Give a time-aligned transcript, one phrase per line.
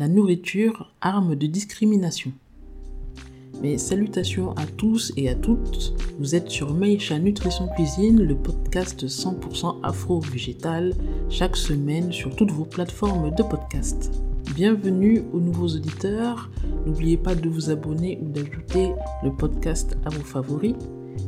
[0.00, 2.32] La nourriture, arme de discrimination.
[3.60, 5.92] Mes salutations à tous et à toutes.
[6.18, 10.94] Vous êtes sur Maïcha Nutrition Cuisine, le podcast 100% afro-végétal,
[11.28, 14.10] chaque semaine sur toutes vos plateformes de podcast.
[14.54, 16.50] Bienvenue aux nouveaux auditeurs.
[16.86, 18.92] N'oubliez pas de vous abonner ou d'ajouter
[19.22, 20.76] le podcast à vos favoris.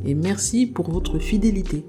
[0.07, 1.85] Et merci pour votre fidélité.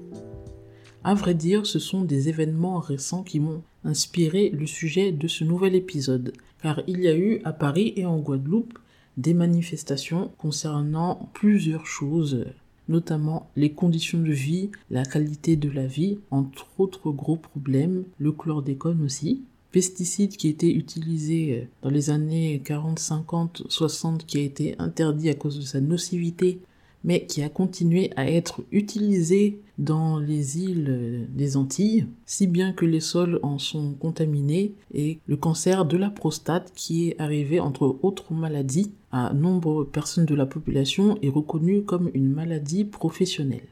[1.02, 5.44] À vrai dire, ce sont des événements récents qui m'ont inspiré le sujet de ce
[5.44, 6.32] nouvel épisode,
[6.64, 8.78] car il y a eu à Paris et en Guadeloupe
[9.18, 12.46] des manifestations concernant plusieurs choses,
[12.88, 18.32] notamment les conditions de vie, la qualité de la vie, entre autres gros problèmes, le
[18.32, 24.74] chlordécone aussi, pesticides qui étaient utilisés dans les années 40, 50, 60 qui a été
[24.78, 26.60] interdit à cause de sa nocivité
[27.04, 32.86] mais qui a continué à être utilisé dans les îles des Antilles, si bien que
[32.86, 37.98] les sols en sont contaminés, et le cancer de la prostate qui est arrivé entre
[38.02, 43.68] autres maladies à nombreuses personnes de la population est reconnu comme une maladie professionnelle.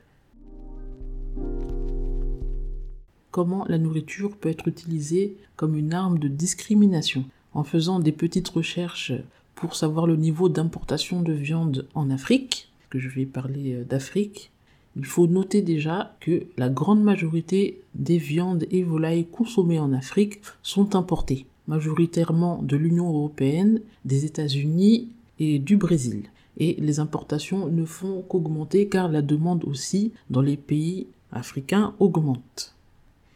[3.30, 7.24] Comment la nourriture peut être utilisée comme une arme de discrimination?
[7.54, 9.12] En faisant des petites recherches
[9.54, 14.50] pour savoir le niveau d'importation de viande en Afrique, que je vais parler euh, d'Afrique,
[14.96, 20.42] il faut noter déjà que la grande majorité des viandes et volailles consommées en Afrique
[20.62, 26.24] sont importées, majoritairement de l'Union européenne, des États-Unis et du Brésil.
[26.58, 32.74] Et les importations ne font qu'augmenter car la demande aussi dans les pays africains augmente.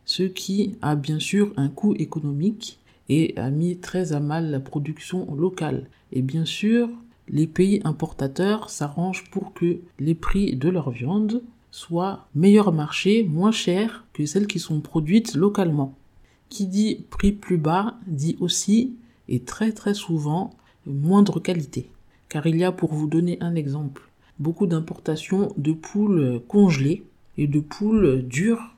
[0.04, 4.60] Ce qui a bien sûr un coût économique et a mis très à mal la
[4.60, 5.86] production locale.
[6.12, 6.90] Et bien sûr,
[7.28, 13.52] les pays importateurs s'arrangent pour que les prix de leur viande soient meilleur marché, moins
[13.52, 15.94] chers que celles qui sont produites localement.
[16.48, 18.94] Qui dit prix plus bas dit aussi,
[19.28, 20.54] et très très souvent,
[20.86, 21.90] moindre qualité.
[22.28, 27.04] Car il y a, pour vous donner un exemple, beaucoup d'importations de poules congelées
[27.36, 28.75] et de poules dures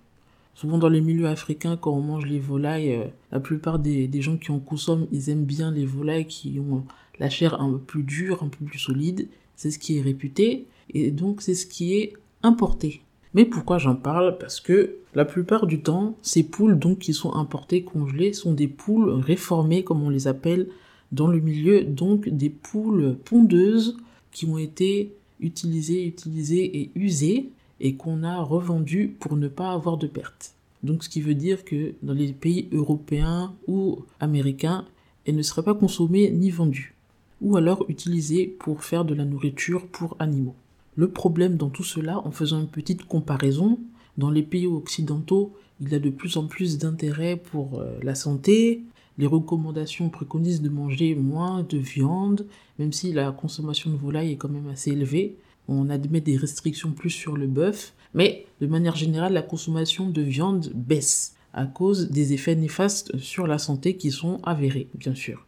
[0.59, 4.37] Souvent dans les milieux africains, quand on mange les volailles, euh, la plupart des, gens
[4.37, 6.83] qui en consomment, ils aiment bien les volailles qui ont
[7.21, 9.29] la chair un peu plus dure, un peu plus solide.
[9.55, 13.03] C'est ce qui est réputé et donc c'est ce qui est importé.
[13.35, 14.37] Mais pourquoi j'en parle?
[14.37, 18.67] Parce que la plupart du temps, ces poules donc qui sont importées, congelées, sont des
[18.67, 20.67] poules réformées comme on les appelle
[21.13, 23.97] dans le milieu, donc des poules pondeuses
[24.33, 29.97] qui ont été utilisées, utilisées et usées et qu'on a revendu pour ne pas avoir
[29.97, 30.55] de pertes.
[30.83, 34.85] Donc ce qui veut dire que dans les pays européens ou américains,
[35.27, 36.95] elles ne seraient pas consommées ni vendues,
[37.41, 40.55] ou alors utilisées pour faire de la nourriture pour animaux.
[40.97, 43.79] Le problème dans tout cela, en faisant une petite comparaison,
[44.17, 48.17] dans les pays occidentaux, il y a de plus en plus d'intérêt pour euh, la
[48.17, 48.83] santé.
[49.17, 52.47] Les recommandations préconisent de manger moins de viande,
[52.79, 55.37] même si la consommation de volaille est quand même assez élevée
[55.69, 60.23] on admet des restrictions plus sur le bœuf, mais de manière générale, la consommation de
[60.23, 65.47] viande baisse à cause des effets néfastes sur la santé qui sont avérés, bien sûr.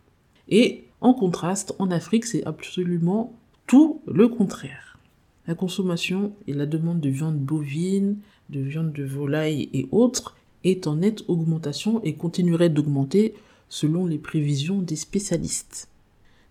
[0.49, 3.35] Et en contraste, en Afrique, c'est absolument
[3.67, 4.99] tout le contraire.
[5.47, 8.19] La consommation et la demande de viande bovine,
[8.51, 13.35] de viande de volaille et autres est en nette augmentation et continuerait d'augmenter
[13.69, 15.90] selon les prévisions des spécialistes.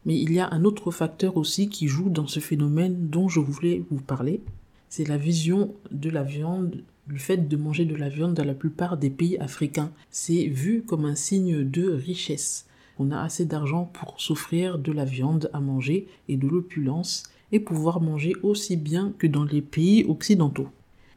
[0.09, 3.39] Mais il y a un autre facteur aussi qui joue dans ce phénomène dont je
[3.39, 4.41] voulais vous parler.
[4.89, 8.55] C'est la vision de la viande, le fait de manger de la viande dans la
[8.55, 9.91] plupart des pays africains.
[10.09, 12.65] C'est vu comme un signe de richesse.
[12.97, 17.59] On a assez d'argent pour s'offrir de la viande à manger et de l'opulence et
[17.59, 20.69] pouvoir manger aussi bien que dans les pays occidentaux.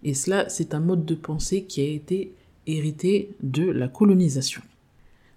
[0.04, 2.34] Et cela, c'est un mode de pensée qui a été
[2.66, 4.60] hérité de la colonisation.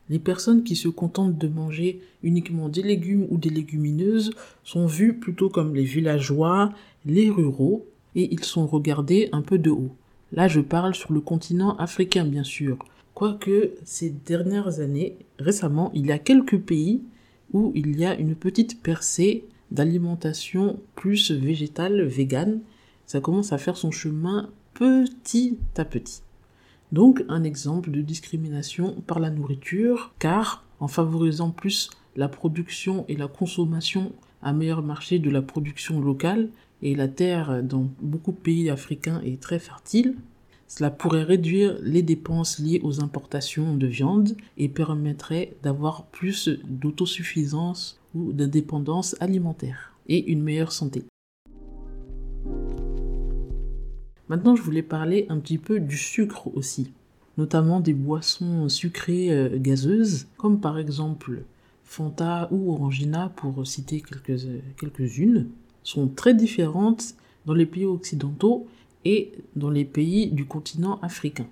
[0.10, 4.32] Les personnes qui se contentent de manger uniquement des légumes ou des légumineuses
[4.64, 6.72] sont vues plutôt comme les villageois,
[7.06, 9.96] les ruraux, et ils sont regardés un peu de haut.
[10.32, 12.78] Là, je parle sur le continent africain, bien sûr.
[13.14, 17.02] Quoique ces dernières années, récemment, il y a quelques pays
[17.54, 22.60] où il y a une petite percée d'alimentation plus végétale, végane.
[23.06, 26.22] Ça commence à faire son chemin petit à petit.
[26.92, 33.16] Donc un exemple de discrimination par la nourriture, car en favorisant plus la production et
[33.16, 36.50] la consommation à meilleur marché de la production locale,
[36.82, 40.16] et la terre dans beaucoup de pays africains est très fertile,
[40.68, 48.00] cela pourrait réduire les dépenses liées aux importations de viande et permettrait d'avoir plus d'autosuffisance
[48.14, 51.06] ou d'indépendance alimentaire et une meilleure santé.
[54.36, 56.92] Maintenant, je voulais parler un petit peu du sucre aussi,
[57.38, 61.44] notamment des boissons sucrées euh, gazeuses, comme par exemple
[61.86, 64.42] Fanta ou Orangina, pour citer quelques,
[64.76, 65.48] quelques-unes,
[65.84, 67.16] sont très différentes
[67.46, 68.68] dans les pays occidentaux
[69.06, 71.48] et dans les pays du continent africain.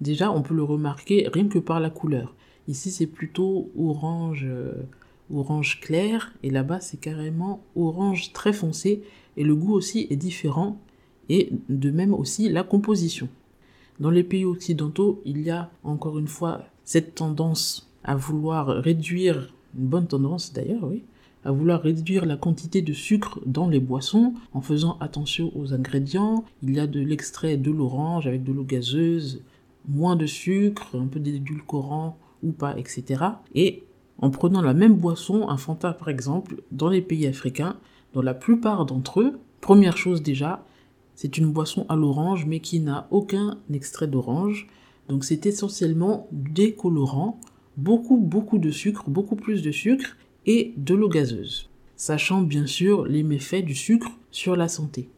[0.00, 2.36] Déjà, on peut le remarquer rien que par la couleur.
[2.68, 4.86] Ici, c'est plutôt orange, euh,
[5.34, 9.02] orange clair, et là-bas, c'est carrément orange très foncé,
[9.36, 10.80] et le goût aussi est différent,
[11.28, 13.28] et de même aussi la composition.
[14.00, 19.52] Dans les pays occidentaux, il y a encore une fois cette tendance à vouloir réduire,
[19.76, 21.02] une bonne tendance d'ailleurs, oui,
[21.44, 26.44] à vouloir réduire la quantité de sucre dans les boissons en faisant attention aux ingrédients.
[26.62, 29.42] Il y a de l'extrait de l'orange avec de l'eau gazeuse,
[29.88, 33.24] moins de sucre, un peu d'édulcorant ou pas, etc.
[33.54, 33.84] Et
[34.18, 37.76] en prenant la même boisson, un Fanta par exemple, dans les pays africains,
[38.14, 40.64] dans la plupart d'entre eux, première chose déjà,
[41.18, 44.68] c'est une boisson à l'orange mais qui n'a aucun extrait d'orange.
[45.08, 47.40] Donc c'est essentiellement des colorants,
[47.76, 50.16] beaucoup beaucoup de sucre, beaucoup plus de sucre
[50.46, 55.08] et de l'eau gazeuse, sachant bien sûr les méfaits du sucre sur la santé.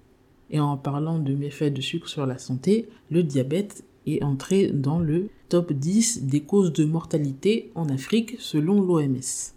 [0.48, 5.00] Et en parlant de méfaits de sucre sur la santé, le diabète est entré dans
[5.00, 9.52] le top 10 des causes de mortalité en Afrique selon l'OMS.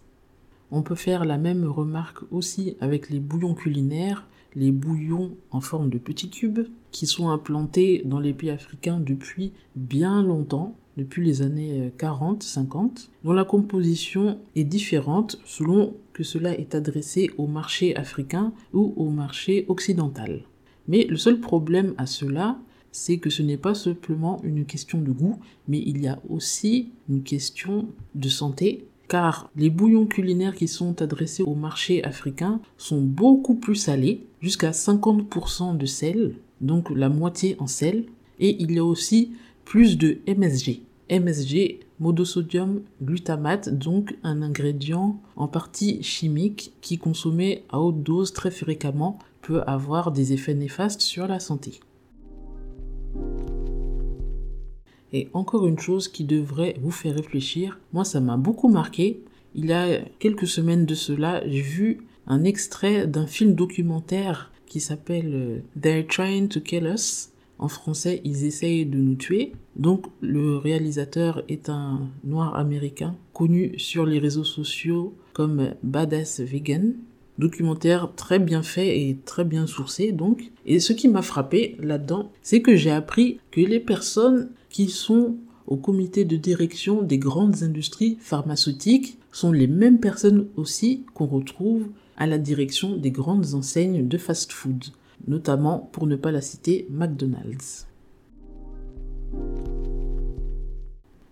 [0.70, 4.26] On peut faire la même remarque aussi avec les bouillons culinaires,
[4.56, 9.52] les bouillons en forme de petits cubes, qui sont implantés dans les pays africains depuis
[9.74, 12.88] bien longtemps depuis les années 40-50, euh,
[13.24, 19.10] dont la composition est différente selon que cela est adressé au marché africain ou au
[19.10, 20.42] marché occidental.
[20.86, 22.58] Mais le seul problème à cela,
[22.92, 26.92] c'est que ce n'est pas simplement une question de goût, mais il y a aussi
[27.08, 33.00] une question de santé, car les bouillons culinaires qui sont adressés au marché africain sont
[33.00, 38.04] beaucoup plus salés, jusqu'à 50% de sel, donc la moitié en sel,
[38.40, 39.32] et il y a aussi
[39.64, 40.80] plus de MSG.
[41.10, 48.50] MSG, monosodium glutamate, donc un ingrédient en partie chimique qui consommé à haute dose très
[48.50, 51.80] fréquemment peut avoir des effets néfastes sur la santé.
[55.14, 59.20] Et encore une chose qui devrait vous faire réfléchir, moi ça m'a beaucoup marqué.
[59.54, 64.80] Il y a quelques semaines de cela, j'ai vu un extrait d'un film documentaire qui
[64.80, 67.30] s'appelle euh, They're Trying to Kill Us
[67.60, 69.52] en français, ils essayent de nous tuer.
[69.76, 76.94] Donc le réalisateur est un noir américain connu sur les réseaux sociaux comme Badass Vegan.
[77.38, 80.50] Documentaire très bien fait et très bien sourcé donc.
[80.66, 85.36] Et ce qui m'a frappé là-dedans, c'est que j'ai appris que les personnes qui sont
[85.68, 91.86] au comité de direction des grandes industries pharmaceutiques sont les mêmes personnes aussi qu'on retrouve
[92.16, 94.86] à la direction des grandes enseignes de fast-food
[95.28, 97.86] notamment pour ne pas la citer McDonald's.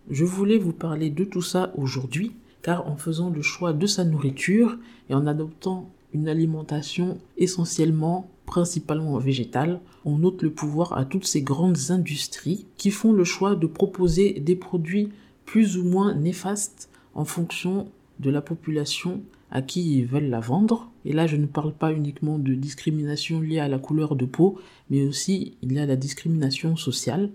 [0.09, 4.05] Je voulais vous parler de tout ça aujourd'hui car en faisant le choix de sa
[4.05, 4.79] nourriture
[5.11, 11.41] et en adoptant une alimentation essentiellement, principalement végétale, on ôte le pouvoir à toutes ces
[11.41, 15.09] grandes industries qui font le choix de proposer des produits
[15.47, 17.89] plus ou moins néfastes en fonction
[18.21, 20.91] de la population à qui ils veulent la vendre.
[21.07, 24.59] Et là, je ne parle pas uniquement de discrimination liée à la couleur de peau,
[24.91, 27.31] mais aussi il y a la discrimination sociale.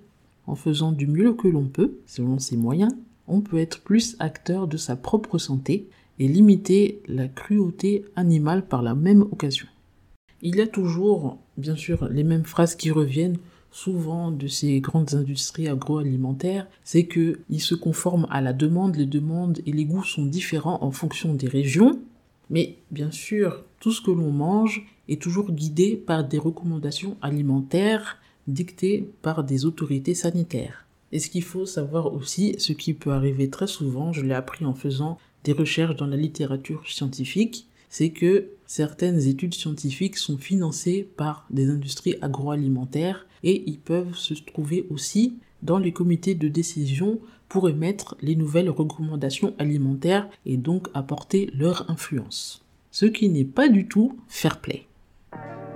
[0.45, 2.93] En faisant du mieux que l'on peut, selon ses moyens,
[3.27, 8.83] on peut être plus acteur de sa propre santé et limiter la cruauté animale par
[8.83, 9.67] la même occasion.
[10.41, 13.37] Il y a toujours, bien sûr, les mêmes phrases qui reviennent
[13.71, 19.59] souvent de ces grandes industries agroalimentaires, c'est qu'ils se conforment à la demande, les demandes
[19.65, 21.99] et les goûts sont différents en fonction des régions,
[22.49, 28.17] mais bien sûr, tout ce que l'on mange est toujours guidé par des recommandations alimentaires
[28.47, 30.85] dictées par des autorités sanitaires.
[31.11, 34.65] Et ce qu'il faut savoir aussi, ce qui peut arriver très souvent, je l'ai appris
[34.65, 41.07] en faisant des recherches dans la littérature scientifique, c'est que certaines études scientifiques sont financées
[41.15, 47.19] par des industries agroalimentaires et ils peuvent se trouver aussi dans les comités de décision
[47.49, 52.63] pour émettre les nouvelles recommandations alimentaires et donc apporter leur influence.
[52.91, 54.85] Ce qui n'est pas du tout fair play.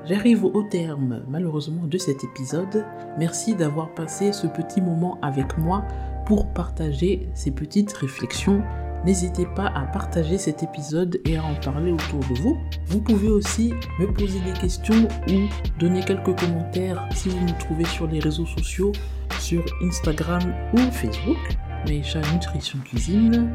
[0.06, 2.86] J'arrive au terme malheureusement de cet épisode.
[3.20, 5.86] Merci d'avoir passé ce petit moment avec moi
[6.26, 8.64] pour partager ces petites réflexions
[9.06, 12.58] N'hésitez pas à partager cet épisode et à en parler autour de vous.
[12.86, 17.86] Vous pouvez aussi me poser des questions ou donner quelques commentaires si vous me trouvez
[17.86, 18.92] sur les réseaux sociaux,
[19.40, 20.42] sur Instagram
[20.74, 23.50] ou Facebook, Maïcha Nutrition Cuisine,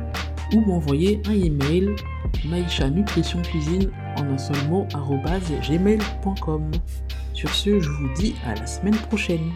[0.53, 1.95] ou m'envoyer un email
[2.45, 6.71] Maïcha Nutrition Cuisine en un seul mot gmail.com.
[7.33, 9.53] Sur ce, je vous dis à la semaine prochaine.